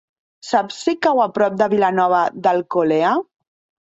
Saps 0.51 0.77
si 0.85 0.95
cau 1.07 1.21
a 1.25 1.29
prop 1.37 1.59
de 1.63 1.67
Vilanova 1.75 2.23
d'Alcolea? 2.49 3.13